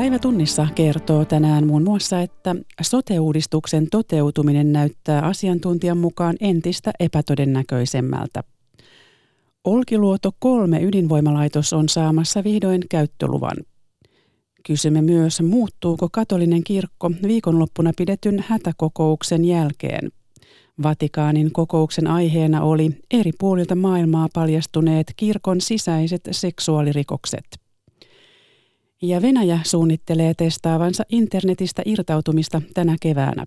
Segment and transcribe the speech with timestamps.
[0.00, 8.44] Päivätunnissa kertoo tänään muun muassa, että sote-uudistuksen toteutuminen näyttää asiantuntijan mukaan entistä epätodennäköisemmältä.
[9.64, 13.56] Olkiluoto 3 ydinvoimalaitos on saamassa vihdoin käyttöluvan.
[14.66, 20.10] Kysymme myös, muuttuuko katolinen kirkko viikonloppuna pidetyn hätäkokouksen jälkeen.
[20.82, 27.69] Vatikaanin kokouksen aiheena oli eri puolilta maailmaa paljastuneet kirkon sisäiset seksuaalirikokset.
[29.02, 33.44] Ja Venäjä suunnittelee testaavansa internetistä irtautumista tänä keväänä.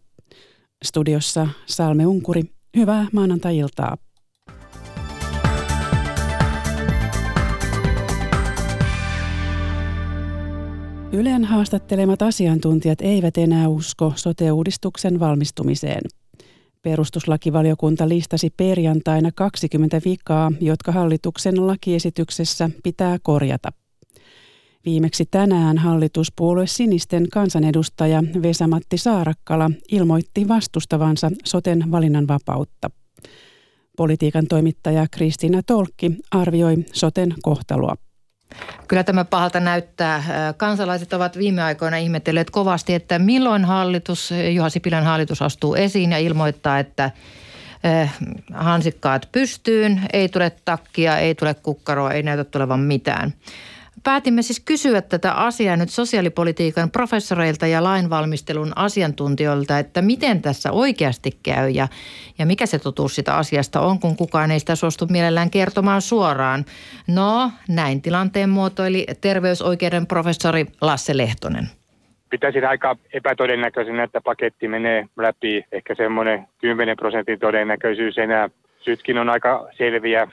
[0.86, 2.44] Studiossa Salme Unkuri,
[2.78, 3.98] hyvää maanantai-iltaa.
[11.12, 16.02] Ylen haastattelemat asiantuntijat eivät enää usko sote-uudistuksen valmistumiseen.
[16.82, 23.83] Perustuslakivaliokunta listasi perjantaina 20 vikaa, jotka hallituksen lakiesityksessä pitää korjata.
[24.86, 32.89] Viimeksi tänään hallituspuolue Sinisten kansanedustaja Vesamatti Saarakkala ilmoitti vastustavansa soten valinnanvapautta.
[33.98, 37.95] Politiikan toimittaja Kristiina Tolkki arvioi soten kohtaloa.
[38.88, 40.23] Kyllä tämä pahalta näyttää.
[40.58, 46.17] Kansalaiset ovat viime aikoina ihmetelleet kovasti, että milloin hallitus, Juha Sipilän hallitus astuu esiin ja
[46.17, 47.11] ilmoittaa, että
[48.54, 53.34] hansikkaat pystyyn, ei tule takkia, ei tule kukkaroa, ei näytä tulevan mitään.
[54.04, 61.32] Päätimme siis kysyä tätä asiaa nyt sosiaalipolitiikan professoreilta ja lainvalmistelun asiantuntijoilta, että miten tässä oikeasti
[61.44, 61.88] käy ja,
[62.40, 66.66] ja mikä se totuus sitä asiasta on, kun kukaan ei sitä suostu mielellään kertomaan suoraan.
[67.08, 71.66] No, näin tilanteen muotoili terveysoikeuden professori Lasse Lehtonen.
[72.30, 75.66] Pitäisin aika epätodennäköisenä, että paketti menee läpi.
[75.72, 78.50] Ehkä semmoinen 10 prosentin todennäköisyys enää.
[78.86, 80.28] Syytkin on aika selviä.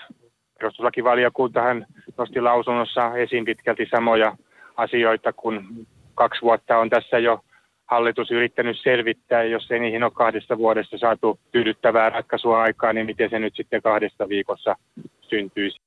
[0.58, 1.86] Perustuslakivaliokuntahan
[2.20, 4.36] nosti lausunnossa esiin pitkälti samoja
[4.76, 7.44] asioita, kun kaksi vuotta on tässä jo
[7.86, 13.30] hallitus yrittänyt selvittää, jos ei niihin ole kahdessa vuodessa saatu tyydyttävää ratkaisua aikaa, niin miten
[13.30, 14.76] se nyt sitten kahdesta viikossa
[15.20, 15.80] syntyisi.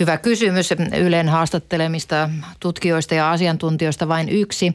[0.00, 0.74] Hyvä kysymys.
[1.00, 2.30] Ylen haastattelemista
[2.60, 4.74] tutkijoista ja asiantuntijoista vain yksi.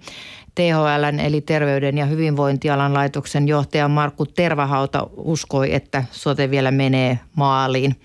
[0.56, 7.96] THL eli Terveyden ja hyvinvointialan laitoksen johtaja Markku Tervahauta uskoi, että sote vielä menee maaliin.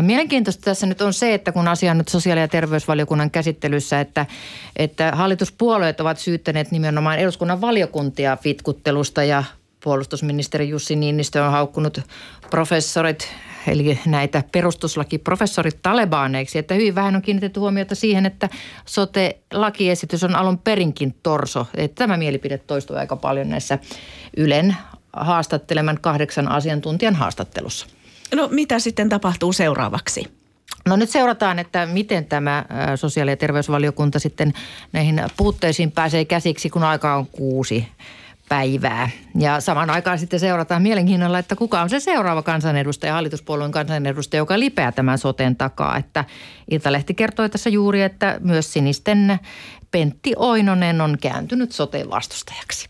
[0.00, 4.26] Mielenkiintoista tässä nyt on se, että kun asia on nyt sosiaali- ja terveysvaliokunnan käsittelyssä, että,
[4.76, 9.44] että hallituspuolueet ovat syyttäneet nimenomaan eduskunnan valiokuntia fitkuttelusta ja
[9.84, 12.00] puolustusministeri Jussi Niinistö on haukkunut
[12.50, 13.28] professorit
[13.66, 18.48] eli näitä perustuslakiprofessorit talebaaneiksi, että hyvin vähän on kiinnitetty huomiota siihen, että
[18.84, 21.66] sote-lakiesitys on alun perinkin torso.
[21.74, 23.78] Että tämä mielipide toistuu aika paljon näissä
[24.36, 24.76] Ylen
[25.12, 27.86] haastatteleman kahdeksan asiantuntijan haastattelussa.
[28.34, 30.24] No mitä sitten tapahtuu seuraavaksi?
[30.88, 32.64] No nyt seurataan, että miten tämä
[32.96, 34.52] sosiaali- ja terveysvaliokunta sitten
[34.92, 37.88] näihin puutteisiin pääsee käsiksi, kun aika on kuusi
[38.48, 39.10] päivää.
[39.38, 44.58] Ja samaan aikaan sitten seurataan mielenkiinnolla, että kuka on se seuraava kansanedustaja, hallituspuolueen kansanedustaja, joka
[44.58, 45.96] lipeää tämän soten takaa.
[45.96, 46.24] Että
[46.70, 49.38] Iltalehti kertoi tässä juuri, että myös sinisten
[49.90, 52.88] Pentti Oinonen on kääntynyt soteen vastustajaksi.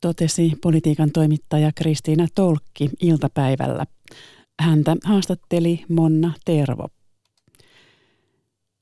[0.00, 3.86] Totesi politiikan toimittaja Kristiina Tolkki iltapäivällä.
[4.60, 6.88] Häntä haastatteli Monna Tervo.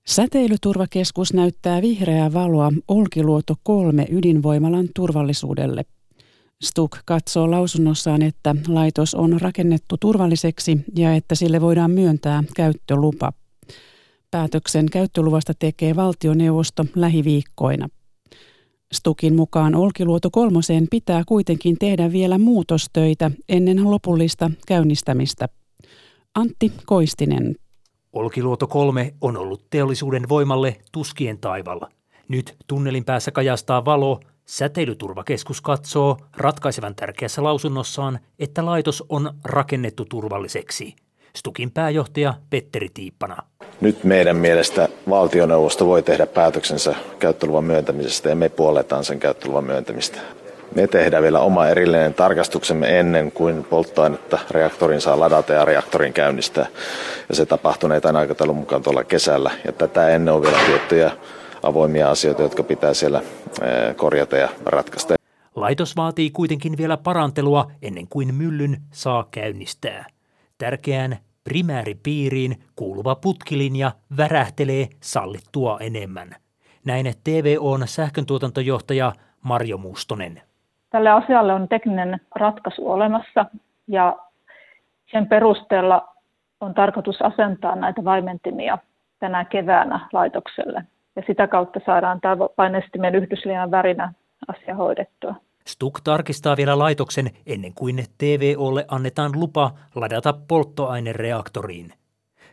[0.07, 5.85] Säteilyturvakeskus näyttää vihreää valoa Olkiluoto 3 ydinvoimalan turvallisuudelle.
[6.63, 13.33] Stuk katsoo lausunnossaan, että laitos on rakennettu turvalliseksi ja että sille voidaan myöntää käyttölupa.
[14.31, 17.89] Päätöksen käyttöluvasta tekee valtioneuvosto lähiviikkoina.
[18.93, 25.49] Stukin mukaan Olkiluoto kolmoseen pitää kuitenkin tehdä vielä muutostöitä ennen lopullista käynnistämistä–
[26.35, 27.55] Antti Koistinen.
[28.13, 31.89] Olkiluoto 3 on ollut teollisuuden voimalle tuskien taivalla.
[32.29, 34.21] Nyt tunnelin päässä kajastaa valo.
[34.47, 40.95] Säteilyturvakeskus katsoo ratkaisevan tärkeässä lausunnossaan, että laitos on rakennettu turvalliseksi.
[41.37, 43.37] Stukin pääjohtaja Petteri Tiippana.
[43.81, 50.21] Nyt meidän mielestä valtioneuvosto voi tehdä päätöksensä käyttöluvan myöntämisestä ja me puoletaan sen käyttöluvan myöntämistä.
[50.75, 56.67] Me tehdään vielä oma erillinen tarkastuksemme ennen kuin polttoainetta reaktorin saa ladata ja reaktorin käynnistää.
[57.28, 59.51] Ja se tapahtunee tämän aikataulun mukaan tuolla kesällä.
[59.65, 61.11] Ja tätä ennen on vielä tiettyjä
[61.63, 63.22] avoimia asioita, jotka pitää siellä
[63.97, 65.15] korjata ja ratkaista.
[65.57, 70.07] Laitos vaatii kuitenkin vielä parantelua ennen kuin myllyn saa käynnistää.
[70.59, 76.37] Tärkeään primääripiiriin kuuluva putkilinja värähtelee sallittua enemmän.
[76.84, 79.13] Näin TVOn sähköntuotantojohtaja
[79.43, 80.43] Marjo Mustonen.
[80.91, 83.47] Tälle asialle on tekninen ratkaisu olemassa
[83.89, 84.16] ja
[85.10, 86.09] sen perusteella
[86.60, 88.78] on tarkoitus asentaa näitä vaimentimia
[89.19, 90.84] tänä keväänä laitokselle.
[91.16, 94.13] ja sitä kautta saadaan tämä painestimen yhdysliian värinä
[94.48, 95.34] asia hoidettua.
[95.66, 101.92] Stuk tarkistaa vielä laitoksen ennen kuin TVOlle annetaan lupa ladata polttoainereaktoriin.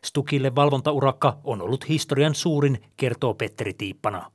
[0.04, 4.32] Stukille valvontaurakka on ollut historian suurin, kertoo Petteri Tiippana.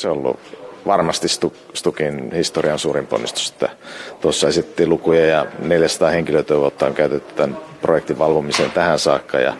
[0.00, 0.40] Se on ollut
[0.86, 1.28] varmasti
[1.74, 3.50] Stukin historian suurin ponnistus.
[3.50, 3.68] Että
[4.20, 9.56] tuossa esittiin lukuja ja 400 henkilötyövuotta on käytetty tämän projektin valvomiseen tähän saakka ja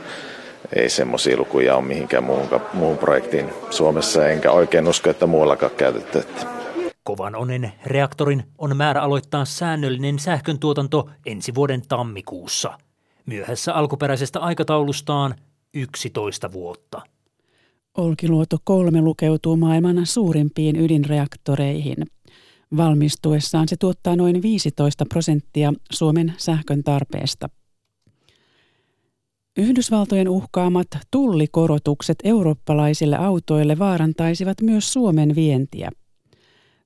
[0.76, 6.22] ei semmoisia lukuja ole mihinkään muuhun, muuhun projektiin Suomessa, enkä oikein usko, että muuallakaan käytetty.
[7.04, 12.78] Kovan onen reaktorin on määrä aloittaa säännöllinen sähköntuotanto ensi vuoden tammikuussa.
[13.26, 15.34] Myöhässä alkuperäisestä aikataulustaan
[15.75, 17.02] 11 vuotta.
[17.99, 21.96] Olkiluoto 3 lukeutuu maailman suurimpiin ydinreaktoreihin.
[22.76, 27.49] Valmistuessaan se tuottaa noin 15 prosenttia Suomen sähkön tarpeesta.
[29.56, 35.91] Yhdysvaltojen uhkaamat tullikorotukset eurooppalaisille autoille vaarantaisivat myös Suomen vientiä.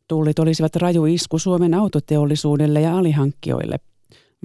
[0.08, 3.76] Tullit olisivat raju isku Suomen autoteollisuudelle ja alihankkijoille.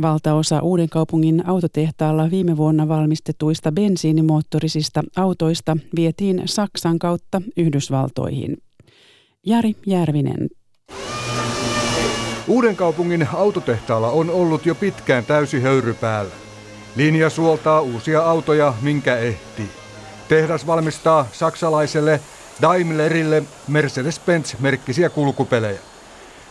[0.01, 8.57] Valtaosa Uudenkaupungin autotehtaalla viime vuonna valmistetuista bensiinimoottorisista autoista vietiin Saksan kautta Yhdysvaltoihin.
[9.45, 10.50] Jari Järvinen.
[12.48, 16.31] Uudenkaupungin autotehtaalla on ollut jo pitkään täysi höyry päällä.
[16.96, 19.69] Linja suoltaa uusia autoja, minkä ehtii.
[20.30, 22.19] Tehdas valmistaa saksalaiselle
[22.62, 25.80] Daimlerille Mercedes-Benz-merkkisiä kulkupelejä.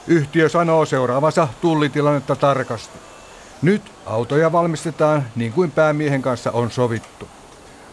[0.07, 3.12] Yhtiö sanoo seuraavansa tullitilannetta tarkasti.
[3.63, 7.29] Nyt autoja valmistetaan niin kuin päämiehen kanssa on sovittu.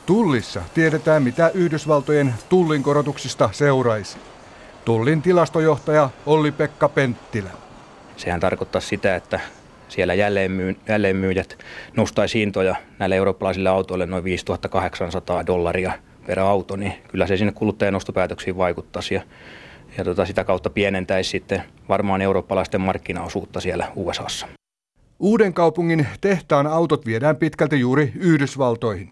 [0.05, 4.17] Tullissa tiedetään, mitä Yhdysvaltojen tullin korotuksista seuraisi.
[4.85, 7.49] Tullin tilastojohtaja Olli-Pekka Penttilä.
[8.17, 9.39] Sehän tarkoittaa sitä, että
[9.89, 10.13] siellä
[10.87, 11.57] jälleenmyyjät
[11.97, 15.91] nostaisi hintoja näille eurooppalaisille autoille noin 5800 dollaria
[16.27, 19.21] per auto, niin kyllä se sinne kuluttajan ostopäätöksiin vaikuttaisi ja,
[19.97, 24.58] ja tota, sitä kautta pienentäisi sitten varmaan eurooppalaisten markkinaosuutta siellä USAssa.
[25.19, 29.11] Uuden kaupungin tehtaan autot viedään pitkälti juuri Yhdysvaltoihin.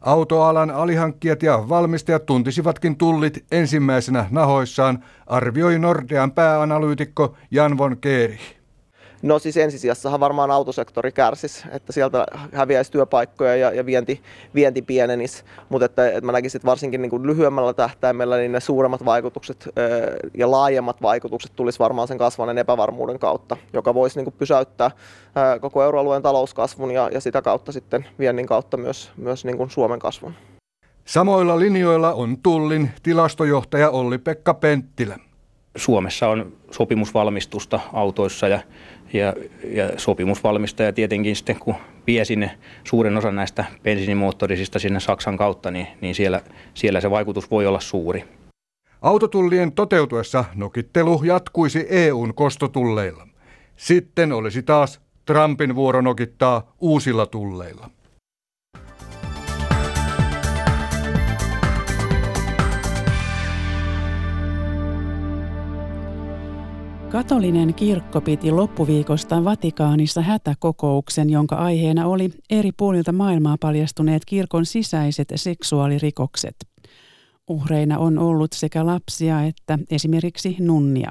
[0.00, 8.63] Autoalan alihankkijat ja valmistajat tuntisivatkin tullit ensimmäisenä nahoissaan, arvioi Nordean pääanalyytikko Jan von Keerich.
[9.24, 14.22] No siis ensisijassahan varmaan autosektori kärsisi, että sieltä häviäisi työpaikkoja ja, ja vienti,
[14.54, 18.60] vienti pienenisi, mutta että, että mä näkisin, että varsinkin niin kuin lyhyemmällä tähtäimellä niin ne
[18.60, 19.68] suuremmat vaikutukset
[20.38, 24.90] ja laajemmat vaikutukset tulisi varmaan sen kasvaneen epävarmuuden kautta, joka voisi niin kuin pysäyttää
[25.60, 29.98] koko euroalueen talouskasvun ja, ja sitä kautta sitten viennin kautta myös, myös niin kuin Suomen
[29.98, 30.34] kasvun.
[31.04, 35.18] Samoilla linjoilla on Tullin tilastojohtaja Olli-Pekka Penttilä.
[35.76, 38.60] Suomessa on sopimusvalmistusta autoissa ja
[39.14, 39.34] ja,
[39.70, 41.74] ja sopimusvalmistaja tietenkin sitten, kun
[42.06, 46.40] vie sinne suuren osan näistä bensiinimoottorisista sinne Saksan kautta, niin, niin siellä,
[46.74, 48.24] siellä se vaikutus voi olla suuri.
[49.02, 53.28] Autotullien toteutuessa nokittelu jatkuisi EUn kostotulleilla.
[53.76, 57.90] Sitten olisi taas Trumpin vuoro nokittaa uusilla tulleilla.
[67.14, 75.28] Katolinen kirkko piti loppuviikosta Vatikaanissa hätäkokouksen, jonka aiheena oli eri puolilta maailmaa paljastuneet kirkon sisäiset
[75.34, 76.56] seksuaalirikokset.
[77.48, 81.10] Uhreina on ollut sekä lapsia että esimerkiksi nunnia.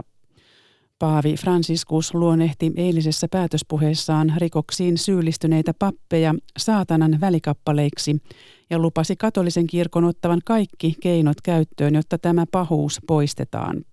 [1.00, 8.22] Paavi Franciscus luonnehti eilisessä päätöspuheessaan rikoksiin syyllistyneitä pappeja saatanan välikappaleiksi
[8.70, 13.84] ja lupasi katolisen kirkon ottavan kaikki keinot käyttöön, jotta tämä pahuus poistetaan.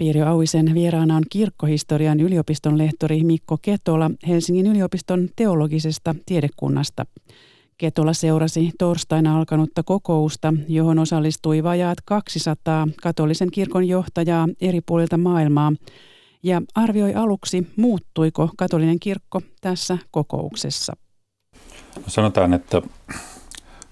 [0.00, 7.06] Pirjo Auisen vieraana on kirkkohistorian yliopiston lehtori Mikko Ketola Helsingin yliopiston teologisesta tiedekunnasta.
[7.78, 15.72] Ketola seurasi torstaina alkanutta kokousta, johon osallistui vajaat 200 katolisen kirkon johtajaa eri puolilta maailmaa
[16.42, 20.92] ja arvioi aluksi, muuttuiko katolinen kirkko tässä kokouksessa.
[21.96, 22.82] No sanotaan, että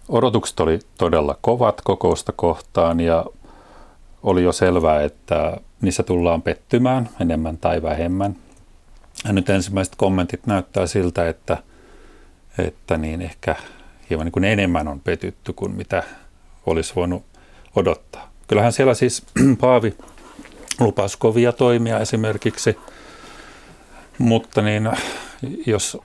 [0.08, 3.26] odotukset oli todella kovat kokousta kohtaan ja
[4.22, 8.36] oli jo selvää, että niissä tullaan pettymään enemmän tai vähemmän.
[9.24, 11.58] Ja nyt ensimmäiset kommentit näyttää siltä, että,
[12.58, 13.56] että niin ehkä
[14.10, 16.02] hieman niin kuin enemmän on petytty kuin mitä
[16.66, 17.24] olisi voinut
[17.76, 18.32] odottaa.
[18.48, 19.26] Kyllähän siellä siis
[19.60, 19.96] Paavi
[20.80, 22.78] lupasi kovia toimia esimerkiksi,
[24.18, 24.90] mutta niin,
[25.66, 25.98] jos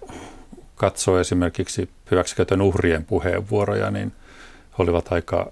[0.76, 4.12] katsoo esimerkiksi hyväksikäytön uhrien puheenvuoroja, niin
[4.78, 5.52] olivat aika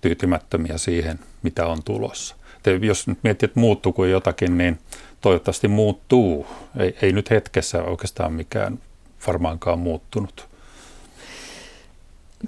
[0.00, 2.36] tyytymättömiä siihen, mitä on tulossa.
[2.62, 4.78] Te, jos nyt miettii, että muuttuuko jotakin, niin
[5.20, 6.46] toivottavasti muuttuu.
[6.78, 8.78] Ei, ei nyt hetkessä oikeastaan mikään
[9.26, 10.48] varmaankaan muuttunut.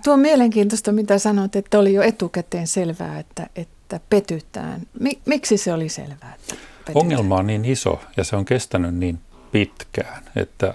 [0.04, 4.80] tuo on mielenkiintoista, mitä sanoit, että oli jo etukäteen selvää, että, että petytään.
[5.26, 6.34] Miksi se oli selvää?
[6.34, 6.54] Että
[6.94, 9.18] Ongelma on niin iso ja se on kestänyt niin
[9.52, 10.74] pitkään, että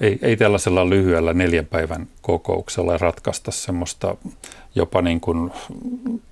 [0.00, 4.16] ei, ei tällaisella lyhyellä neljän päivän kokouksella ratkaista semmoista
[4.74, 5.50] jopa niin kuin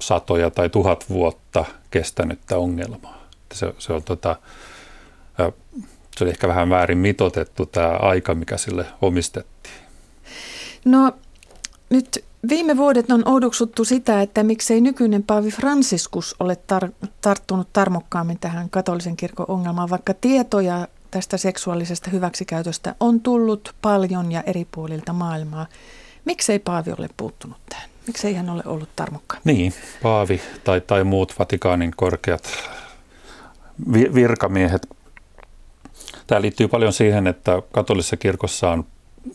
[0.00, 3.26] satoja tai tuhat vuotta kestänyttä ongelmaa.
[3.52, 4.36] Se, se, on tota,
[6.16, 9.74] se oli ehkä vähän väärin mitotettu tämä aika, mikä sille omistettiin.
[10.84, 11.12] No
[11.90, 18.38] nyt viime vuodet on oudoksuttu sitä, että miksei nykyinen Paavi Franciscus ole tar- tarttunut tarmokkaammin
[18.38, 25.12] tähän katolisen kirkon ongelmaan, vaikka tietoja tästä seksuaalisesta hyväksikäytöstä on tullut paljon ja eri puolilta
[25.12, 25.66] maailmaa.
[26.24, 27.90] Miksei Paavi ole puuttunut tähän?
[28.06, 29.42] Miksei hän ole ollut tarmokkaan?
[29.44, 32.48] Niin, Paavi tai, tai muut Vatikaanin korkeat
[33.92, 34.86] virkamiehet.
[36.26, 38.86] Tämä liittyy paljon siihen, että katolisessa kirkossa on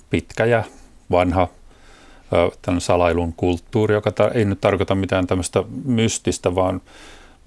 [0.10, 0.64] pitkä ja
[1.12, 1.48] vanha
[2.62, 6.82] tämän salailun kulttuuri, joka ei nyt tarkoita mitään tämmöistä mystistä, vaan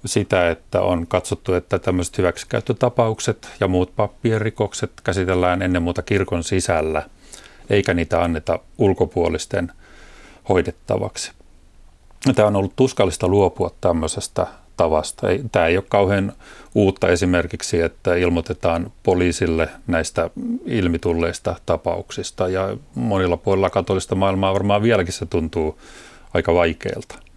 [0.05, 6.43] sitä, että on katsottu, että tämmöiset hyväksikäyttötapaukset ja muut pappien rikokset käsitellään ennen muuta kirkon
[6.43, 7.03] sisällä,
[7.69, 9.71] eikä niitä anneta ulkopuolisten
[10.49, 11.31] hoidettavaksi.
[12.35, 15.27] Tämä on ollut tuskallista luopua tämmöisestä tavasta.
[15.51, 16.33] Tämä ei ole kauhean
[16.75, 20.29] uutta esimerkiksi, että ilmoitetaan poliisille näistä
[20.65, 25.79] ilmitulleista tapauksista ja monilla puolilla katolista maailmaa varmaan vieläkin se tuntuu
[26.33, 27.28] aika vaikealta.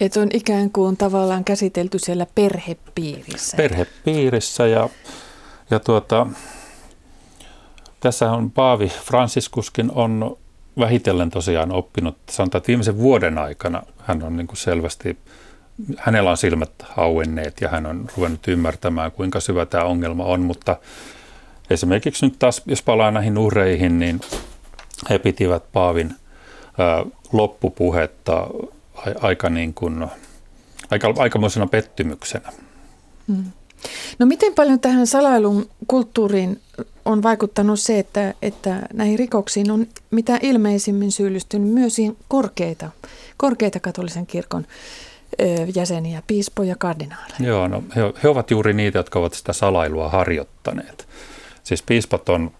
[0.00, 3.56] Että on ikään kuin tavallaan käsitelty siellä perhepiirissä.
[3.56, 4.88] Perhepiirissä ja,
[5.70, 6.26] ja tuota,
[8.00, 10.36] tässä on Paavi Franciskuskin on
[10.78, 15.18] vähitellen tosiaan oppinut, sanotaan, että viimeisen vuoden aikana hän on niin kuin selvästi,
[15.96, 20.76] hänellä on silmät auenneet ja hän on ruvennut ymmärtämään, kuinka syvä tämä ongelma on, mutta
[21.70, 24.20] esimerkiksi nyt taas, jos palaa näihin uhreihin, niin
[25.10, 26.14] he pitivät Paavin
[26.78, 28.46] ää, loppupuhetta
[29.20, 30.06] aika niin kuin,
[30.90, 32.52] aika, aikamoisena pettymyksenä.
[33.28, 33.44] Hmm.
[34.18, 36.60] No miten paljon tähän salailun kulttuuriin
[37.04, 41.96] on vaikuttanut se, että, että näihin rikoksiin on mitä ilmeisimmin syyllistynyt myös
[42.28, 42.90] korkeita,
[43.36, 44.66] korkeita katolisen kirkon
[45.74, 47.36] jäseniä, piispoja, kardinaaleja?
[47.40, 51.08] Joo, no he, he ovat juuri niitä, jotka ovat sitä salailua harjoittaneet.
[51.64, 52.50] Siis piispat on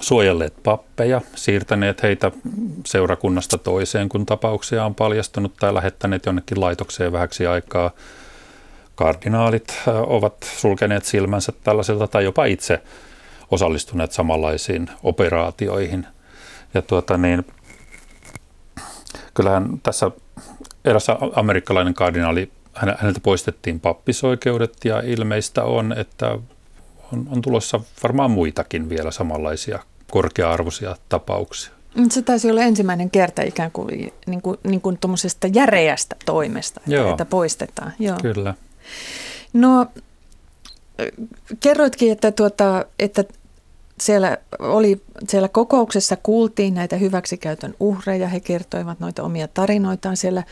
[0.00, 2.30] suojelleet pappeja, siirtäneet heitä
[2.86, 7.90] seurakunnasta toiseen, kun tapauksia on paljastunut tai lähettäneet jonnekin laitokseen vähäksi aikaa.
[8.94, 12.82] Kardinaalit ovat sulkeneet silmänsä tällaisilta tai jopa itse
[13.50, 16.06] osallistuneet samanlaisiin operaatioihin.
[16.74, 17.46] Ja tuota niin,
[19.34, 20.10] kyllähän tässä
[20.84, 26.38] erässä amerikkalainen kardinaali, häneltä poistettiin pappisoikeudet ja ilmeistä on, että
[27.12, 29.78] on, on tulossa varmaan muitakin vielä samanlaisia
[30.10, 31.72] korkea-arvoisia tapauksia.
[32.10, 34.98] Se taisi olla ensimmäinen kerta ikään kuin, niin kuin, niin kuin
[35.54, 37.92] järeästä toimesta, että, Joo, että poistetaan.
[37.98, 38.16] Joo.
[38.22, 38.54] Kyllä.
[39.52, 39.86] No,
[41.60, 43.24] kerroitkin, että, tuota, että
[44.00, 48.28] siellä, oli, siellä kokouksessa kuultiin näitä hyväksikäytön uhreja.
[48.28, 50.16] He kertoivat noita omia tarinoitaan.
[50.16, 50.42] Siellä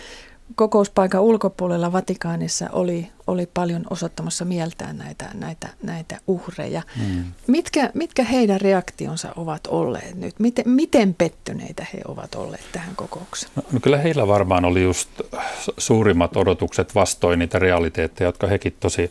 [0.55, 6.83] kokouspaikan ulkopuolella Vatikaanissa oli, oli paljon osoittamassa mieltään näitä, näitä, näitä uhreja.
[6.97, 7.25] Mm.
[7.47, 10.39] Mitkä, mitkä heidän reaktionsa ovat olleet nyt?
[10.39, 13.53] Miten, miten pettyneitä he ovat olleet tähän kokoukseen?
[13.57, 15.11] No, no kyllä heillä varmaan oli just
[15.79, 19.11] suurimmat odotukset vastoin niitä realiteetteja, jotka hekin tosi,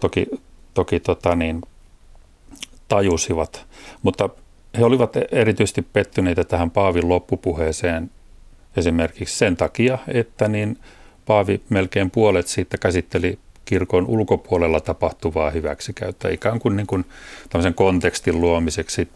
[0.00, 0.26] toki,
[0.74, 1.62] toki tota niin,
[2.88, 3.66] tajusivat.
[4.02, 4.28] Mutta
[4.78, 8.10] he olivat erityisesti pettyneitä tähän Paavin loppupuheeseen
[8.76, 10.78] esimerkiksi sen takia, että niin
[11.26, 17.04] Paavi melkein puolet siitä käsitteli kirkon ulkopuolella tapahtuvaa hyväksikäyttöä ikään kuin, niin kuin
[17.50, 19.08] tämmöisen kontekstin luomiseksi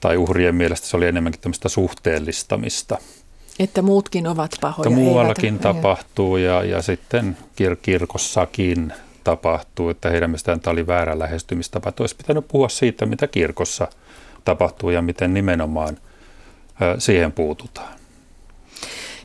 [0.00, 2.98] tai uhrien mielestä se oli enemmänkin tämmöistä suhteellistamista.
[3.58, 4.88] Että muutkin ovat pahoja.
[4.88, 8.92] Että muuallakin eivät, tapahtuu ja, ja sitten kir- kirkossakin
[9.24, 11.88] tapahtuu, että heidän mielestään tämä oli väärä lähestymistapa.
[11.88, 13.88] Että olisi pitänyt puhua siitä, mitä kirkossa
[14.44, 15.98] tapahtuu ja miten nimenomaan
[16.98, 18.01] siihen puututaan.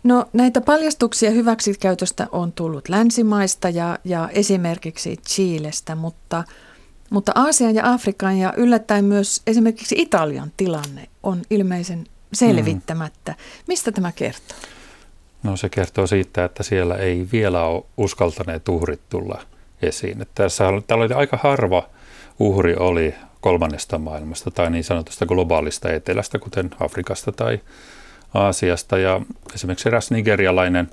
[0.03, 6.43] No näitä paljastuksia hyväksikäytöstä on tullut länsimaista ja, ja esimerkiksi Chiilestä, mutta,
[7.09, 13.31] mutta Aasian ja Afrikan ja yllättäen myös esimerkiksi Italian tilanne on ilmeisen selvittämättä.
[13.31, 13.63] Mm.
[13.67, 14.57] Mistä tämä kertoo?
[15.43, 19.41] No se kertoo siitä, että siellä ei vielä ole uskaltaneet uhrit tulla
[19.81, 20.21] esiin.
[20.21, 21.89] Että tässä täällä oli aika harva
[22.39, 27.59] uhri oli kolmannesta maailmasta tai niin sanotusta globaalista etelästä, kuten Afrikasta tai
[28.33, 28.97] Aasiasta.
[28.97, 29.21] Ja
[29.53, 30.89] esimerkiksi eräs nigerialainen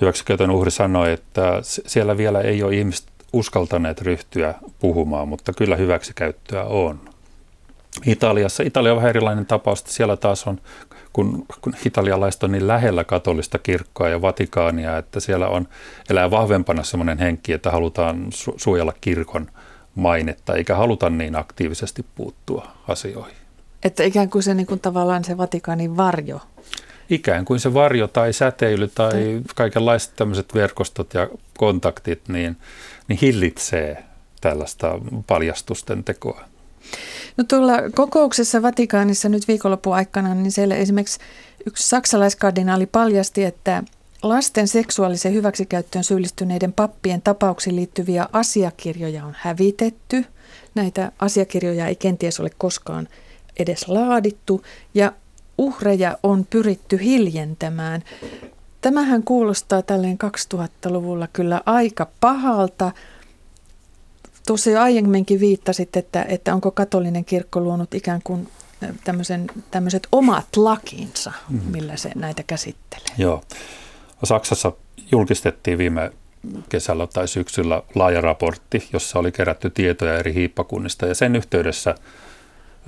[0.00, 6.64] hyväksikäytön uhri sanoi, että siellä vielä ei ole ihmiset uskaltaneet ryhtyä puhumaan, mutta kyllä hyväksikäyttöä
[6.64, 7.00] on.
[8.06, 8.62] Italiassa.
[8.62, 10.60] Italia on vähän erilainen tapaus, että siellä taas on,
[11.12, 15.68] kun, kun italialaiset on niin lähellä katolista kirkkoa ja Vatikaania, että siellä on
[16.10, 19.46] elää vahvempana semmoinen henki, että halutaan su- suojella kirkon
[19.94, 23.39] mainetta, eikä haluta niin aktiivisesti puuttua asioihin.
[23.84, 26.40] Että ikään kuin se niin kuin tavallaan se Vatikaanin varjo.
[27.10, 32.56] Ikään kuin se varjo tai säteily tai kaikenlaiset tämmöiset verkostot ja kontaktit, niin,
[33.08, 34.04] niin hillitsee
[34.40, 36.44] tällaista paljastusten tekoa.
[37.36, 41.18] No tuolla kokouksessa Vatikaanissa nyt viikonlopun aikana, niin siellä esimerkiksi
[41.66, 43.82] yksi saksalaiskardinaali paljasti, että
[44.22, 50.24] lasten seksuaalisen hyväksikäyttöön syyllistyneiden pappien tapauksiin liittyviä asiakirjoja on hävitetty.
[50.74, 53.08] Näitä asiakirjoja ei kenties ole koskaan
[53.60, 54.62] edes laadittu
[54.94, 55.12] ja
[55.58, 58.02] uhreja on pyritty hiljentämään.
[58.80, 60.18] Tämähän kuulostaa tälleen
[60.54, 62.92] 2000-luvulla kyllä aika pahalta.
[64.46, 68.48] Tuossa jo aiemminkin viittasit, että, että onko katolinen kirkko luonut ikään kuin
[69.04, 71.60] tämmöisen, tämmöiset omat lakinsa, mm.
[71.70, 73.14] millä se näitä käsittelee.
[73.18, 73.42] Joo.
[74.24, 74.72] Saksassa
[75.12, 76.12] julkistettiin viime
[76.68, 81.94] kesällä tai syksyllä laaja raportti, jossa oli kerätty tietoja eri hiippakunnista ja sen yhteydessä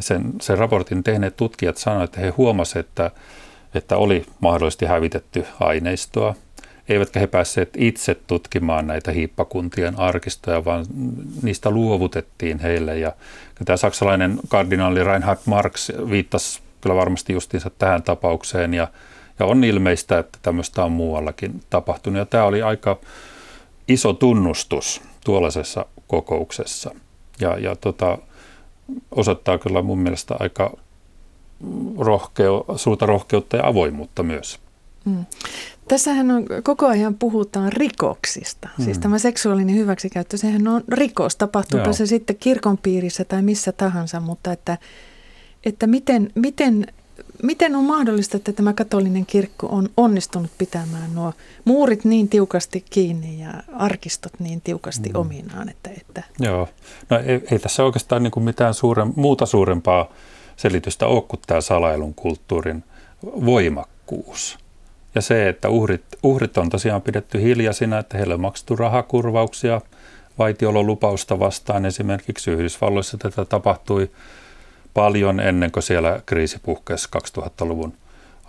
[0.00, 3.10] sen, sen raportin tehneet tutkijat sanoivat, että he huomasivat, että,
[3.74, 6.34] että oli mahdollisesti hävitetty aineistoa–
[6.88, 10.86] eivätkä he päässeet itse tutkimaan näitä hiippakuntien arkistoja, vaan
[11.42, 12.98] niistä luovutettiin heille.
[12.98, 13.12] Ja
[13.64, 18.88] tämä saksalainen kardinaali Reinhard Marx viittasi kyllä varmasti justiinsa tähän tapaukseen ja,
[19.38, 22.18] ja on ilmeistä, että tämmöistä on muuallakin tapahtunut.
[22.18, 22.98] Ja tämä oli aika
[23.88, 26.94] iso tunnustus tuollaisessa kokouksessa
[27.40, 28.18] ja, ja tota,
[29.10, 30.76] osoittaa kyllä mun mielestä aika
[31.98, 34.58] rohkeu, suurta rohkeutta ja avoimuutta myös.
[35.04, 35.24] Mm.
[35.88, 38.68] Tässähän on, koko ajan puhutaan rikoksista.
[38.68, 38.84] Siis mm.
[38.84, 41.92] Siis tämä seksuaalinen hyväksikäyttö, sehän on rikos, tapahtuupa Joo.
[41.92, 44.78] se sitten kirkon piirissä tai missä tahansa, mutta että,
[45.64, 46.86] että miten, miten,
[47.42, 51.32] miten on mahdollista, että tämä katolinen kirkko on onnistunut pitämään nuo
[51.64, 55.20] muurit niin tiukasti kiinni ja arkistot niin tiukasti mm.
[55.20, 55.68] ominaan?
[55.68, 56.22] Että, että...
[56.38, 56.68] Joo,
[57.10, 60.12] no ei, ei tässä oikeastaan niin kuin mitään suuren, muuta suurempaa
[60.56, 62.84] selitystä ole kuin tämä salailun kulttuurin
[63.24, 64.58] voimakkuus.
[65.14, 69.80] Ja se, että uhrit, uhrit on tosiaan pidetty hiljaisina, että heille on maksettu rahakurvauksia
[70.38, 71.86] vaitiololupausta vastaan.
[71.86, 74.10] Esimerkiksi Yhdysvalloissa tätä tapahtui
[74.94, 77.94] paljon ennen kuin siellä kriisi puhkesi 2000-luvun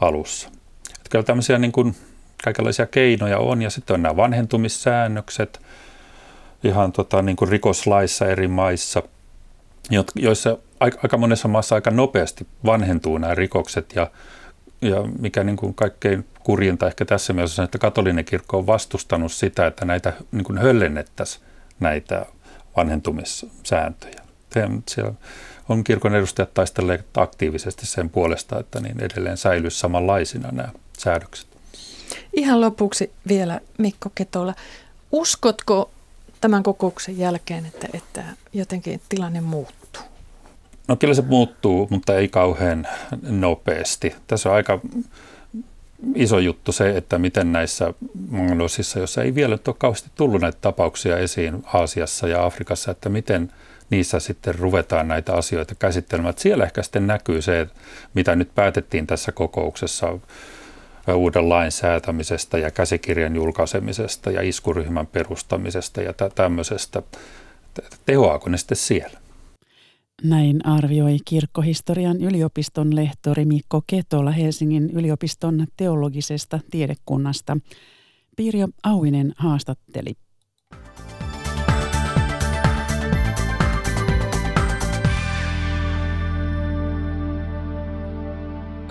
[0.01, 0.47] alussa.
[0.89, 1.95] Että kyllä tämmöisiä niin kuin
[2.43, 5.61] kaikenlaisia keinoja on ja sitten on nämä vanhentumissäännökset
[6.63, 9.03] ihan tota, niin kuin rikoslaissa eri maissa,
[10.15, 14.11] joissa aika monessa maassa aika nopeasti vanhentuu nämä rikokset ja
[14.83, 19.31] ja mikä niin kuin kaikkein kurjinta ehkä tässä mielessä on, että katolinen kirkko on vastustanut
[19.31, 21.43] sitä, että näitä niin kuin höllennettäisiin
[21.79, 22.25] näitä
[22.77, 24.21] vanhentumissääntöjä.
[24.89, 25.13] Siellä
[25.69, 31.47] on kirkon edustajat taistelleet aktiivisesti sen puolesta, että niin edelleen säilyisi samanlaisina nämä säädökset.
[32.33, 34.53] Ihan lopuksi vielä Mikko Ketola.
[35.11, 35.91] Uskotko
[36.41, 38.23] tämän kokouksen jälkeen, että, että
[38.53, 40.03] jotenkin tilanne muuttuu?
[40.87, 42.87] No kyllä se muuttuu, mutta ei kauhean
[43.21, 44.15] nopeasti.
[44.27, 44.79] Tässä on aika
[46.15, 47.93] iso juttu se, että miten näissä
[48.29, 53.51] Mongolosissa, jossa ei vielä ole kauheasti tullut näitä tapauksia esiin Aasiassa ja Afrikassa, että miten
[53.93, 56.33] niissä sitten ruvetaan näitä asioita käsittelemään.
[56.37, 57.67] Siellä ehkä sitten näkyy se,
[58.13, 60.19] mitä nyt päätettiin tässä kokouksessa
[61.15, 67.01] uuden lain säätämisestä ja käsikirjan julkaisemisesta ja iskuryhmän perustamisesta ja tämmöisestä.
[68.05, 69.19] Tehoaako ne sitten siellä?
[70.23, 77.57] Näin arvioi kirkkohistorian yliopiston lehtori Mikko Ketola Helsingin yliopiston teologisesta tiedekunnasta.
[78.35, 80.13] Pirjo Auinen haastatteli.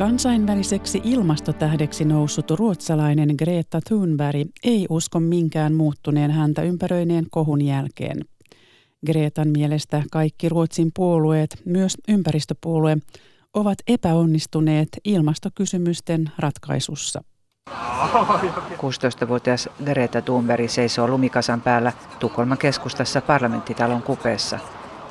[0.02, 8.16] Kansainväliseksi ilmastotähdeksi noussut ruotsalainen Greta Thunberg ei usko minkään muuttuneen häntä ympäröineen kohun jälkeen.
[9.06, 12.96] Gretan mielestä kaikki Ruotsin puolueet, myös ympäristöpuolue,
[13.54, 17.22] ovat epäonnistuneet ilmastokysymysten ratkaisussa.
[17.70, 24.58] 16-vuotias Greta Thunberg seisoo lumikasan päällä Tukholman keskustassa parlamenttitalon kupeessa.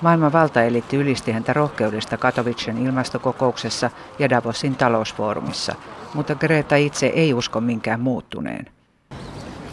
[0.02, 5.76] Maailman valtaeliitti ylisti häntä rohkeudesta Katowicen ilmastokokouksessa ja Davosin talousfoorumissa,
[6.14, 8.68] mutta Greta itse ei usko minkään muuttuneen.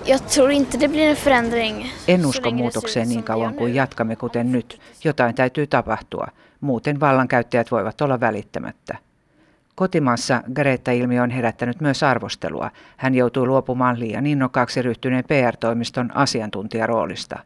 [0.05, 1.87] Jag tror inte det blir en förändring.
[2.09, 4.81] En usko muutokseen niin kauan kuin jatkamme kuten nyt.
[5.05, 6.27] Jotain täytyy tapahtua.
[6.61, 8.97] Muuten vallankäyttäjät voivat olla välittämättä.
[9.75, 12.71] Kotimaassa Greta-ilmiö on herättänyt myös arvostelua.
[12.97, 17.39] Hän joutui luopumaan liian innokkaaksi ryhtyneen PR-toimiston asiantuntijaroolista.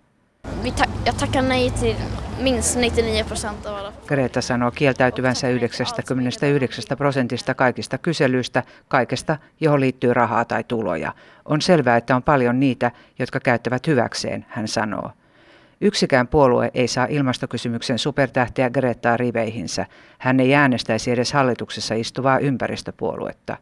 [1.05, 1.97] Jag tackar nej till
[2.41, 3.93] minst 99 prosenttia av alla.
[4.07, 11.15] Greta sanoo kieltäytyvänsä 99 prosentista kaikista kyselyistä, kaikesta, johon liittyy rahaa tai tuloja.
[11.45, 15.11] On selvää, että on paljon niitä, jotka käyttävät hyväkseen, hän sanoo.
[15.81, 19.87] Yksikään puolue ei saa ilmastokysymyksen supertähteä Gretaa riveihinsä.
[20.19, 23.57] Hän ei äänestäisi edes hallituksessa istuvaa ympäristöpuoluetta.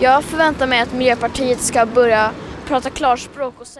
[0.00, 2.32] Jag förväntar mig att Miljöpartiet ska börja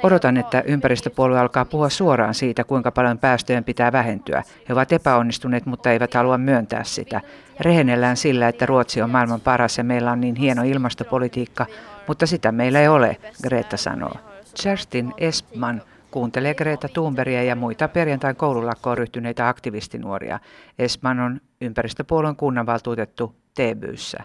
[0.03, 4.42] Odotan, että ympäristöpuolue alkaa puhua suoraan siitä, kuinka paljon päästöjen pitää vähentyä.
[4.68, 7.20] He ovat epäonnistuneet, mutta eivät halua myöntää sitä.
[7.61, 11.66] Rehennellään sillä, että Ruotsi on maailman paras ja meillä on niin hieno ilmastopolitiikka,
[12.07, 14.14] mutta sitä meillä ei ole, Greta sanoo.
[14.64, 20.38] Justin Espman kuuntelee Greta Thunbergia ja muita perjantain koululakkoon ryhtyneitä aktivistinuoria.
[20.79, 24.24] Espman on ympäristöpuolueen kunnanvaltuutettu Teebyyssä.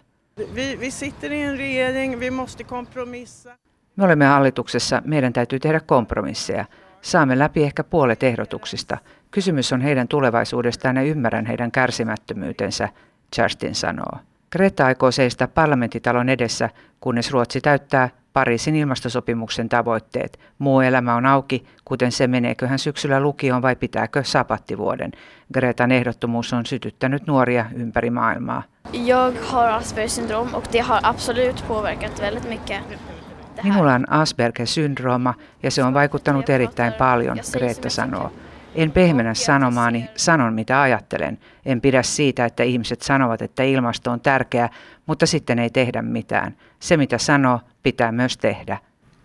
[0.56, 3.58] Vi, vi sitter i en regering, vi måste kompromissa.
[3.96, 6.66] Me olemme hallituksessa, meidän täytyy tehdä kompromisseja.
[7.02, 8.98] Saamme läpi ehkä puolet ehdotuksista.
[9.32, 12.90] Kysymys on heidän tulevaisuudestaan ja ymmärrän heidän kärsimättömyytensä,
[13.38, 14.20] Justin sanoo.
[14.52, 20.40] Greta aikoo seistä parlamenttitalon edessä, kunnes Ruotsi täyttää Pariisin ilmastosopimuksen tavoitteet.
[20.60, 25.12] Muu elämä on auki, kuten se meneekö hän syksyllä lukioon vai pitääkö sapattivuoden.
[25.54, 28.64] Gretan ehdottomuus on sytyttänyt nuoria ympäri maailmaa.
[28.94, 33.15] Jag har Aspergers syndrom och det har absolut påverkat väldigt mycket.
[33.64, 38.32] Minulla on Asperger-syndrooma ja se on vaikuttanut erittäin paljon, Greta sanoo.
[38.76, 41.38] En pehmenä sanomaani, sanon mitä ajattelen.
[41.66, 44.70] En pidä siitä, että ihmiset sanovat, että ilmasto on tärkeä,
[45.06, 46.56] mutta sitten ei tehdä mitään.
[46.80, 48.78] Se mitä sanoo, pitää myös tehdä.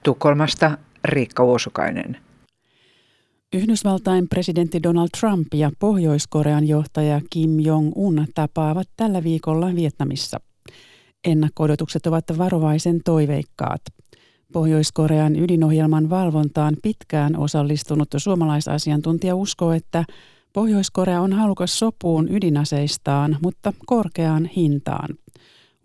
[0.03, 2.17] Tukholmasta Riikka Uosukainen.
[3.53, 10.41] Yhdysvaltain presidentti Donald Trump ja Pohjois-Korean johtaja Kim Jong-un tapaavat tällä viikolla Vietnamissa.
[11.25, 13.81] Ennakko-odotukset ovat varovaisen toiveikkaat.
[14.53, 20.05] Pohjois-Korean ydinohjelman valvontaan pitkään osallistunut suomalaisasiantuntija uskoo, että
[20.53, 25.09] Pohjois-Korea on halukas sopuun ydinaseistaan, mutta korkeaan hintaan.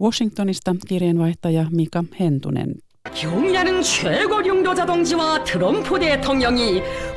[0.02, 2.76] Washingtonista kirjeenvaihtaja Mika Hentunen.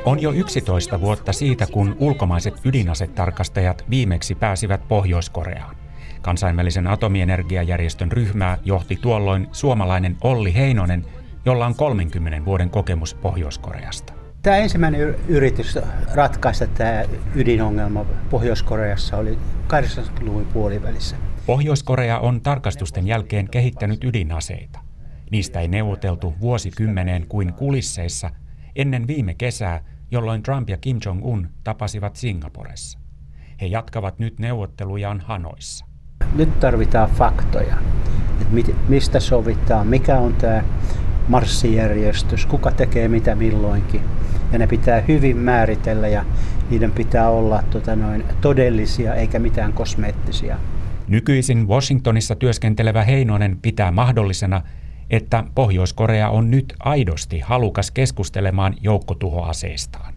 [0.05, 5.75] On jo 11 vuotta siitä, kun ulkomaiset ydinasetarkastajat viimeksi pääsivät Pohjois-Koreaan.
[6.21, 11.05] Kansainvälisen atomienergiajärjestön ryhmää johti tuolloin suomalainen Olli Heinonen–
[11.45, 14.13] jolla on 30 vuoden kokemus Pohjois-Koreasta.
[14.41, 15.79] Tämä ensimmäinen yritys
[16.15, 17.03] ratkaista tämä
[17.35, 21.15] ydinongelma Pohjois-Koreassa oli 80-luvun puolivälissä.
[21.45, 24.79] Pohjois-Korea on tarkastusten jälkeen kehittänyt ydinaseita.
[25.31, 28.29] Niistä ei neuvoteltu vuosikymmeneen kuin kulisseissa
[28.75, 32.99] ennen viime kesää, jolloin Trump ja Kim Jong-un tapasivat Singaporessa.
[33.61, 35.85] He jatkavat nyt neuvottelujaan Hanoissa.
[36.35, 37.77] Nyt tarvitaan faktoja,
[38.41, 40.63] että mistä sovitaan, mikä on tämä
[41.29, 44.01] marssijärjestys, kuka tekee mitä milloinkin.
[44.51, 46.25] Ja ne pitää hyvin määritellä ja
[46.69, 50.57] niiden pitää olla tota noin, todellisia eikä mitään kosmeettisia.
[51.07, 54.61] Nykyisin Washingtonissa työskentelevä Heinonen pitää mahdollisena,
[55.09, 60.13] että Pohjois-Korea on nyt aidosti halukas keskustelemaan joukkotuhoaseistaan.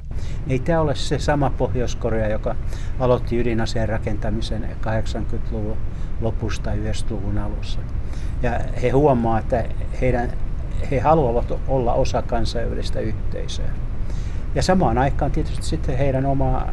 [0.48, 2.56] Ei tämä ole se sama Pohjois-Korea, joka
[2.98, 5.76] aloitti ydinaseen rakentamisen 80-luvun
[6.20, 7.80] lopusta 90-luvun alussa.
[8.42, 9.64] Ja he huomaa, että
[10.00, 10.32] heidän
[10.90, 13.70] he haluavat olla osa kansainvälistä yhteisöä.
[14.54, 16.66] Ja samaan aikaan tietysti sitten heidän oma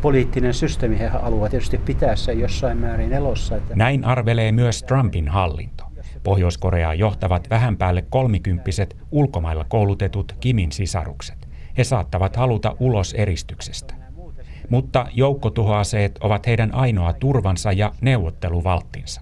[0.00, 3.56] poliittinen systeemi, he haluavat tietysti pitää sen jossain määrin elossa.
[3.56, 3.74] Että...
[3.76, 5.84] Näin arvelee myös Trumpin hallinto.
[6.22, 11.48] Pohjois-Koreaa johtavat vähän päälle kolmikymppiset ulkomailla koulutetut Kimin sisarukset.
[11.78, 13.94] He saattavat haluta ulos eristyksestä.
[14.70, 19.20] Mutta joukkotuhoaseet ovat heidän ainoa turvansa ja neuvotteluvalttinsa.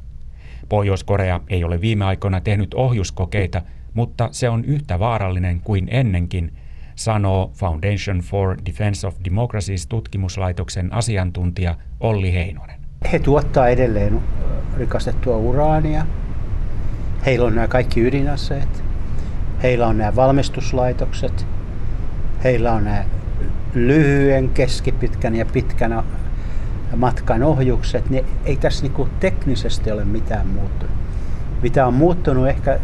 [0.68, 3.62] Pohjois-Korea ei ole viime aikoina tehnyt ohjuskokeita
[3.94, 6.52] mutta se on yhtä vaarallinen kuin ennenkin,
[6.94, 12.80] sanoo Foundation for Defense of Democracies tutkimuslaitoksen asiantuntija Olli Heinonen.
[13.12, 14.20] He tuottaa edelleen
[14.76, 16.06] rikastettua uraania.
[17.26, 18.84] Heillä on nämä kaikki ydinaseet.
[19.62, 21.46] Heillä on nämä valmistuslaitokset.
[22.44, 23.04] Heillä on nämä
[23.74, 26.02] lyhyen, keskipitkän ja pitkän
[26.96, 28.10] matkan ohjukset.
[28.10, 30.96] Niin ei tässä niinku teknisesti ole mitään muuttunut.
[31.62, 32.78] Mitä on muuttunut ehkä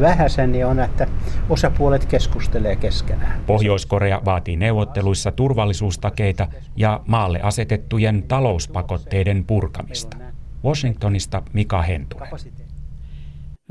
[0.00, 1.06] vähäsen, niin on, että
[1.48, 3.40] osapuolet keskustelee keskenään.
[3.46, 10.16] Pohjois-Korea vaatii neuvotteluissa turvallisuustakeita ja maalle asetettujen talouspakotteiden purkamista.
[10.64, 12.28] Washingtonista Mika Hentunen.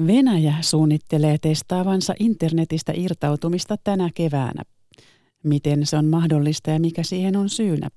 [0.07, 4.63] Venäjä suunnittelee testaavansa internetistä irtautumista tänä keväänä.
[5.43, 7.89] Miten se on mahdollista ja mikä siihen on syynä?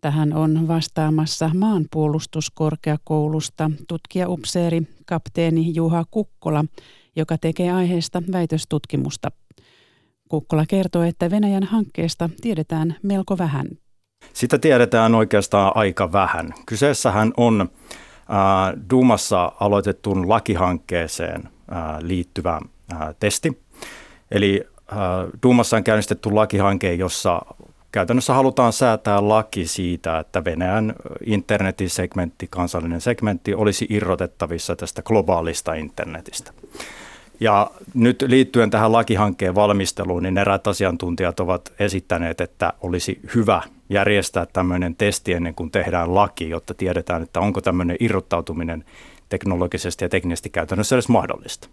[0.00, 6.64] Tähän on vastaamassa maanpuolustuskorkeakoulusta tutkija-upseeri kapteeni Juha Kukkola,
[7.16, 9.30] joka tekee aiheesta väitöstutkimusta.
[10.28, 13.68] Kukkola kertoo, että Venäjän hankkeesta tiedetään melko vähän.
[14.32, 16.54] Sitä tiedetään oikeastaan aika vähän.
[16.66, 22.60] Kyseessähän on äh, Duumassa aloitettuun lakihankkeeseen äh, liittyvä
[22.92, 23.62] äh, testi.
[24.30, 24.98] Eli äh,
[25.42, 27.42] Duumassa on käynnistetty lakihanke, jossa
[27.92, 30.94] käytännössä halutaan säätää laki siitä, että Venäjän
[31.26, 36.52] internetin segmentti, kansallinen segmentti, olisi irrotettavissa tästä globaalista internetistä.
[37.40, 44.46] Ja nyt liittyen tähän lakihankkeen valmisteluun, niin eräät asiantuntijat ovat esittäneet, että olisi hyvä järjestää
[44.46, 48.84] tämmöinen testi ennen kuin tehdään laki, jotta tiedetään, että onko tämmöinen irrottautuminen
[49.28, 51.68] teknologisesti ja teknisesti käytännössä edes mahdollista.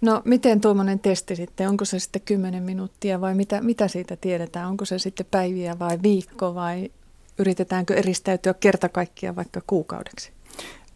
[0.00, 4.68] No miten tuommoinen testi sitten, onko se sitten 10 minuuttia vai mitä, mitä siitä tiedetään?
[4.68, 6.90] Onko se sitten päiviä vai viikko vai
[7.38, 10.32] yritetäänkö eristäytyä kerta kaikkiaan vaikka kuukaudeksi?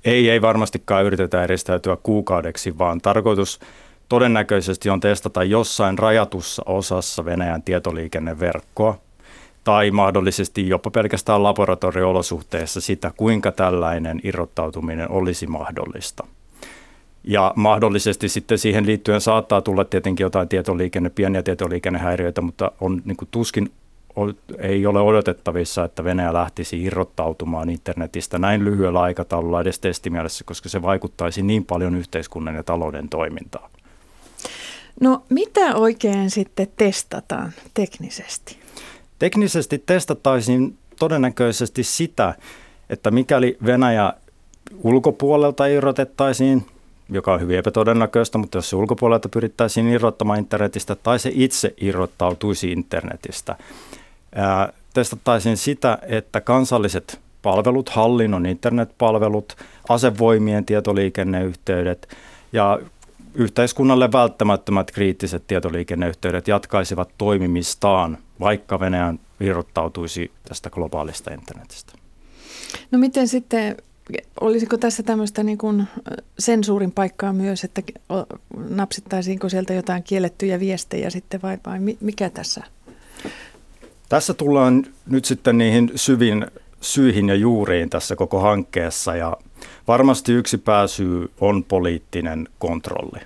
[0.04, 3.60] Ei, ei varmastikaan yritetä eristäytyä kuukaudeksi, vaan tarkoitus
[4.08, 8.98] todennäköisesti on testata jossain rajatussa osassa Venäjän tietoliikenneverkkoa
[9.64, 16.26] tai mahdollisesti jopa pelkästään laboratorioolosuhteissa sitä, kuinka tällainen irrottautuminen olisi mahdollista.
[17.24, 23.16] Ja mahdollisesti sitten siihen liittyen saattaa tulla tietenkin jotain tietoliikenne, pieniä tietoliikennehäiriöitä, mutta on niin
[23.16, 23.72] kuin tuskin
[24.58, 30.82] ei ole odotettavissa, että Venäjä lähtisi irrottautumaan internetistä näin lyhyellä aikataululla edes testimielessä, koska se
[30.82, 33.70] vaikuttaisi niin paljon yhteiskunnan ja talouden toimintaan.
[35.00, 38.56] No mitä oikein sitten testataan teknisesti?
[39.18, 42.34] Teknisesti testattaisiin todennäköisesti sitä,
[42.90, 44.12] että mikäli Venäjä
[44.82, 46.66] ulkopuolelta irrotettaisiin,
[47.10, 52.72] joka on hyvin epätodennäköistä, mutta jos se ulkopuolelta pyrittäisiin irrottamaan internetistä tai se itse irrottautuisi
[52.72, 53.56] internetistä,
[54.34, 59.56] ää, testattaisiin sitä, että kansalliset palvelut, hallinnon internetpalvelut,
[59.88, 62.16] asevoimien tietoliikenneyhteydet
[62.52, 62.78] ja
[63.34, 71.92] yhteiskunnalle välttämättömät kriittiset tietoliikenneyhteydet jatkaisivat toimimistaan, vaikka Venäjän irrottautuisi tästä globaalista internetistä.
[72.90, 73.76] No miten sitten,
[74.40, 75.84] olisiko tässä tämmöistä niin kuin
[76.38, 77.82] sensuurin paikkaa myös, että
[78.68, 82.64] napsittaisiinko sieltä jotain kiellettyjä viestejä sitten vai, vai mikä tässä?
[84.12, 86.46] Tässä tullaan nyt sitten niihin syvin
[86.80, 89.36] syihin ja juuriin tässä koko hankkeessa ja
[89.88, 93.20] varmasti yksi pääsyy on poliittinen kontrolli.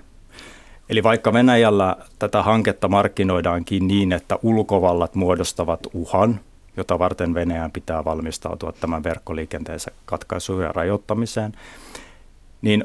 [0.89, 6.39] Eli vaikka Venäjällä tätä hanketta markkinoidaankin niin, että ulkovallat muodostavat uhan,
[6.77, 11.51] jota varten Venäjän pitää valmistautua tämän verkkoliikenteensä katkaisuun ja rajoittamiseen,
[12.61, 12.83] niin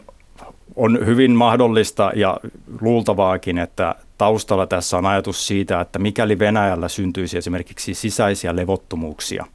[0.77, 2.41] on hyvin mahdollista ja
[2.81, 9.47] luultavaakin, että taustalla tässä on ajatus siitä, että mikäli Venäjällä syntyisi esimerkiksi sisäisiä levottomuuksia–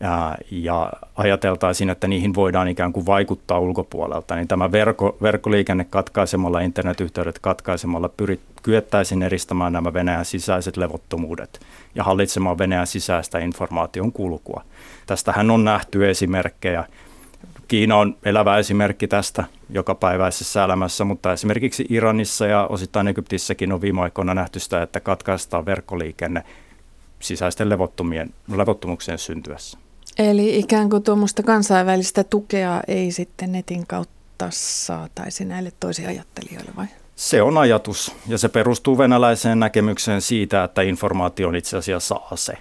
[0.00, 6.60] ja, ja ajateltaisiin, että niihin voidaan ikään kuin vaikuttaa ulkopuolelta, niin tämä verkko, verkkoliikenne katkaisemalla,
[6.60, 11.60] internetyhteydet katkaisemalla pyrit, kyettäisiin eristämään nämä Venäjän sisäiset levottomuudet
[11.94, 14.62] ja hallitsemaan Venäjän sisäistä informaation kulkua.
[15.06, 16.84] Tästähän on nähty esimerkkejä.
[17.70, 24.00] Kiina on elävä esimerkki tästä jokapäiväisessä elämässä, mutta esimerkiksi Iranissa ja osittain Egyptissäkin on viime
[24.00, 26.44] aikoina nähty sitä, että katkaistaan verkkoliikenne
[27.20, 29.78] sisäisten levottomien, levottomuuksien syntyessä.
[30.18, 36.86] Eli ikään kuin tuommoista kansainvälistä tukea ei sitten netin kautta saataisi näille toisiajattelijoille vai?
[37.16, 42.58] Se on ajatus ja se perustuu venäläiseen näkemykseen siitä, että informaatio on itse asiassa ase.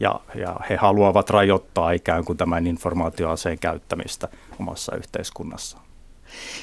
[0.00, 4.28] Ja, ja he haluavat rajoittaa ikään kuin tämän informaatioaseen käyttämistä
[4.60, 5.88] omassa yhteiskunnassaan.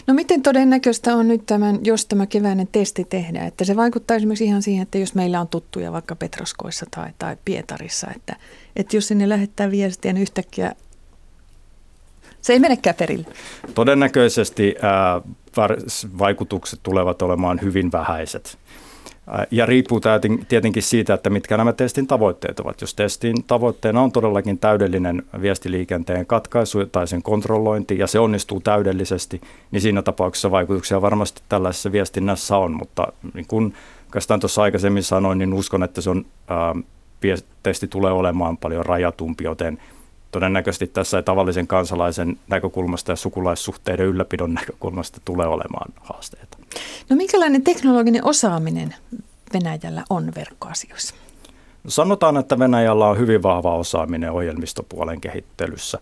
[0.07, 4.45] No miten todennäköistä on nyt tämän, jos tämä keväinen testi tehdään, että se vaikuttaa esimerkiksi
[4.45, 8.35] ihan siihen, että jos meillä on tuttuja vaikka Petroskoissa tai, tai Pietarissa, että,
[8.75, 10.75] että jos sinne lähettää viestiä, niin yhtäkkiä
[12.41, 13.25] se ei menekään perille.
[13.75, 15.21] Todennäköisesti ää,
[16.19, 18.57] vaikutukset tulevat olemaan hyvin vähäiset.
[19.51, 20.01] Ja riippuu
[20.47, 22.81] tietenkin siitä, että mitkä nämä testin tavoitteet ovat.
[22.81, 29.41] Jos testin tavoitteena on todellakin täydellinen viestiliikenteen katkaisu tai sen kontrollointi ja se onnistuu täydellisesti,
[29.71, 32.71] niin siinä tapauksessa vaikutuksia varmasti tällaisessa viestinnässä on.
[32.71, 33.73] Mutta niin kuin
[34.05, 36.75] oikeastaan tuossa aikaisemmin sanoin, niin uskon, että se on, ää,
[37.63, 39.79] testi tulee olemaan paljon rajatumpi, joten
[40.31, 46.54] todennäköisesti tässä tavallisen kansalaisen näkökulmasta ja sukulaissuhteiden ylläpidon näkökulmasta tulee olemaan haasteita.
[47.09, 48.95] No minkälainen teknologinen osaaminen
[49.53, 51.15] Venäjällä on verkkoasioissa?
[51.83, 55.99] No sanotaan, että Venäjällä on hyvin vahva osaaminen ohjelmistopuolen kehittelyssä.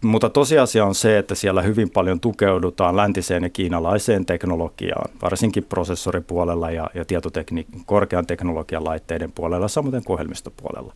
[0.00, 6.70] Mutta tosiasia on se, että siellä hyvin paljon tukeudutaan läntiseen ja kiinalaiseen teknologiaan, varsinkin prosessoripuolella
[6.70, 10.94] ja, ja tietotekni- korkean teknologian laitteiden puolella, samoin kuin ohjelmistopuolella.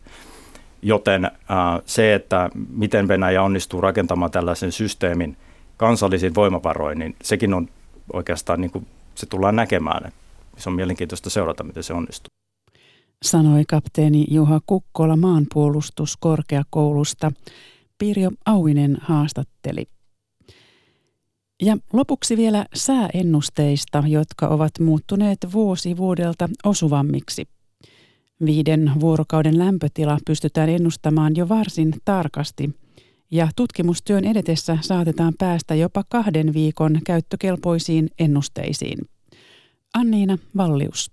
[0.81, 1.31] Joten äh,
[1.85, 5.37] se, että miten Venäjä onnistuu rakentamaan tällaisen systeemin
[5.77, 7.69] kansallisin voimavaroin, niin sekin on
[8.13, 10.11] oikeastaan, niin kuin se tullaan näkemään
[10.61, 12.31] se on mielenkiintoista seurata, miten se onnistuu.
[13.23, 17.31] Sanoi kapteeni Juha Kukkola maanpuolustuskorkeakoulusta.
[17.97, 19.85] Pirjo Auinen haastatteli.
[21.61, 27.47] Ja lopuksi vielä sääennusteista, jotka ovat muuttuneet vuosi vuodelta osuvammiksi.
[28.45, 32.75] Viiden vuorokauden lämpötila pystytään ennustamaan jo varsin tarkasti,
[33.31, 38.97] ja tutkimustyön edetessä saatetaan päästä jopa kahden viikon käyttökelpoisiin ennusteisiin.
[39.93, 41.11] Anniina Vallius.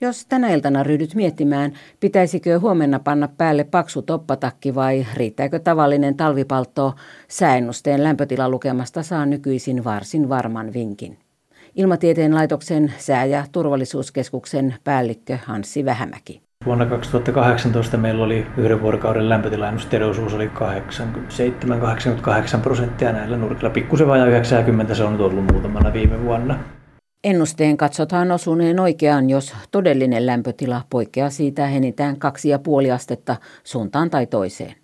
[0.00, 6.94] Jos tänä iltana ryhdyt miettimään, pitäisikö huomenna panna päälle paksu toppatakki vai riittääkö tavallinen talvipaltto,
[7.28, 11.18] sääennusteen lämpötilalukemasta saa nykyisin varsin varman vinkin.
[11.74, 16.49] Ilmatieteen laitoksen sää- ja turvallisuuskeskuksen päällikkö Hanssi Vähämäki.
[16.66, 20.50] Vuonna 2018 meillä oli yhden vuorokauden lämpötilaennusteiden osuus oli 87-88
[22.62, 23.70] prosenttia näillä nurkilla.
[23.70, 26.58] Pikkusen vajaa 90 se on nyt ollut muutamana viime vuonna.
[27.24, 32.16] Ennusteen katsotaan osuneen oikeaan, jos todellinen lämpötila poikkeaa siitä enintään
[32.86, 34.74] 2,5 astetta suuntaan tai toiseen.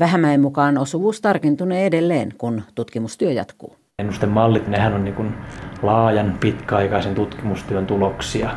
[0.00, 3.76] Vähämäen mukaan osuvuus tarkentunee edelleen, kun tutkimustyö jatkuu.
[3.98, 5.34] Ennustemallit, nehän on niin kuin
[5.82, 8.50] laajan pitkäaikaisen tutkimustyön tuloksia.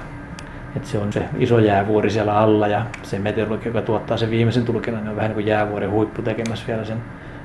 [0.75, 4.65] Et se on se iso jäävuori siellä alla ja se meteorologi, joka tuottaa sen viimeisen
[4.65, 6.97] tulkinnan, niin on vähän niin kuin jäävuoren huippu tekemässä vielä sen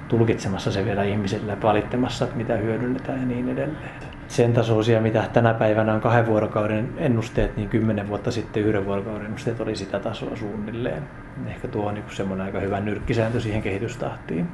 [0.08, 3.90] tulkitsemassa se vielä ihmisille ja valittamassa, että mitä hyödynnetään ja niin edelleen.
[4.28, 9.26] Sen tasoisia, mitä tänä päivänä on kahden vuorokauden ennusteet, niin kymmenen vuotta sitten yhden vuorokauden
[9.26, 11.02] ennusteet oli sitä tasoa suunnilleen.
[11.46, 14.48] Ehkä tuo on niin semmoinen aika hyvä nyrkkisääntö siihen kehitystahtiin.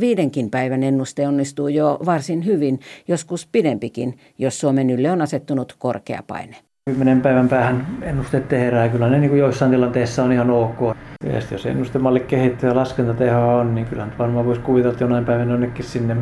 [0.00, 6.20] Viidenkin päivän ennuste onnistuu jo varsin hyvin, joskus pidempikin, jos Suomen ylle on asettunut korkea
[6.26, 6.56] paine.
[6.90, 10.80] Kymmenen päivän päähän ennusteet tehdään kyllä ne niin joissain tilanteissa on ihan ok.
[11.24, 15.50] Ja jos ennustemalli kehittyy ja laskentateho on, niin kyllä varmaan voisi kuvitella, että jonain päivänä
[15.50, 16.16] jonnekin sinne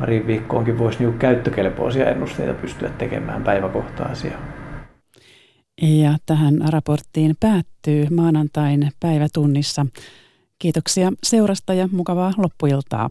[0.00, 4.38] pari viikkoonkin voisi niin käyttökelpoisia ennusteita pystyä tekemään päiväkohtaisia.
[5.82, 9.86] Ja tähän raporttiin päättyy maanantain päivätunnissa.
[10.58, 13.10] Kiitoksia seurasta ja mukavaa loppuiltaa.